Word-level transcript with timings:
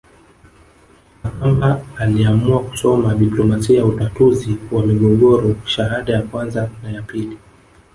Makamba 1.23 1.81
aliamua 1.97 2.63
kusoma 2.63 3.15
diplomasia 3.15 3.77
ya 3.77 3.85
utatuzi 3.85 4.57
wa 4.71 4.85
migogoro 4.85 5.55
shahada 5.65 6.13
ya 6.13 6.21
kwanza 6.21 6.69
na 6.83 6.91
ya 6.91 7.01
pili 7.01 7.37